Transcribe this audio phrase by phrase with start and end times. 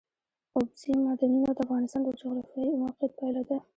[0.57, 3.57] اوبزین معدنونه د افغانستان د جغرافیایي موقیعت پایله ده.